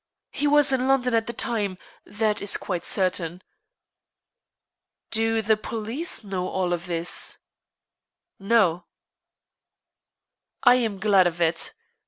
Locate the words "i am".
10.63-10.97